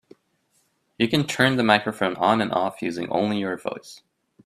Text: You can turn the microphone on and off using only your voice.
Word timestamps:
You 0.97 1.07
can 1.07 1.27
turn 1.27 1.57
the 1.57 1.63
microphone 1.63 2.15
on 2.15 2.41
and 2.41 2.51
off 2.51 2.81
using 2.81 3.07
only 3.11 3.37
your 3.37 3.55
voice. 3.55 4.01